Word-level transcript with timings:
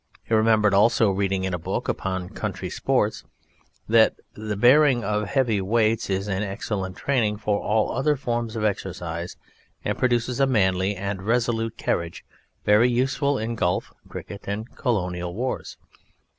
He 0.23 0.33
remembered 0.33 0.73
also 0.73 1.11
reading 1.11 1.43
in 1.43 1.53
a 1.53 1.59
book 1.59 1.87
upon 1.87 2.29
"Country 2.29 2.71
Sports" 2.71 3.23
that 3.87 4.15
the 4.33 4.57
bearing 4.57 5.03
of 5.03 5.27
heavy 5.27 5.61
weights 5.61 6.09
is 6.09 6.27
an 6.27 6.41
excellent 6.41 6.95
training 6.97 7.37
for 7.37 7.61
all 7.61 7.91
other 7.91 8.15
forms 8.15 8.55
of 8.55 8.63
exercise, 8.63 9.37
and 9.85 9.95
produces 9.99 10.39
a 10.39 10.47
manly 10.47 10.95
and 10.95 11.21
resolute 11.21 11.77
carriage, 11.77 12.25
very 12.65 12.89
useful 12.89 13.37
in 13.37 13.53
golf, 13.53 13.93
cricket 14.09 14.45
and 14.47 14.75
Colonial 14.75 15.35
wars. 15.35 15.77